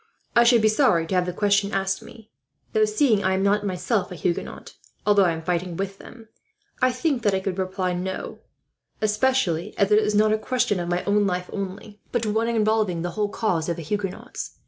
[0.35, 2.31] I should be sorry to have the question asked me,
[2.73, 4.73] though seeing I am not myself a Huguenot,
[5.05, 6.27] although I am fighting with them,
[6.81, 8.39] I think that I could reply 'no;'
[8.99, 13.03] especially as it is not a question of my own life only, but one involving
[13.03, 14.53] the whole cause of the Huguenots.